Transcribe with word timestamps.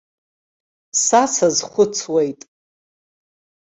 Са 1.03 1.23
сазхәыцуеит. 1.33 2.41